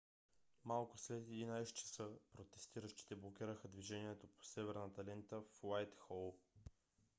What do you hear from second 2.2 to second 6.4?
протестиращите блокираха движението по северната лента в уайтхол